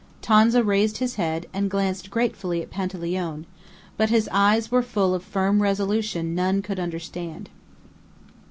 Tonza 0.23 0.63
raised 0.63 0.97
his 0.97 1.13
head, 1.13 1.45
and 1.53 1.69
glanced 1.69 2.09
gratefully 2.09 2.63
at 2.63 2.71
Panteleone; 2.71 3.45
but 3.97 4.09
his 4.09 4.27
eyes 4.31 4.71
were 4.71 4.81
full 4.81 5.13
of 5.13 5.21
firm 5.23 5.61
resolution 5.61 6.33
none 6.33 6.63
could 6.63 6.79
understand. 6.79 7.51